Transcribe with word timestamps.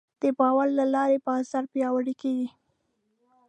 د 0.21 0.23
باور 0.39 0.67
له 0.79 0.85
لارې 0.93 1.17
بازار 1.27 1.63
پیاوړی 1.73 2.13
کېږي. 2.21 2.47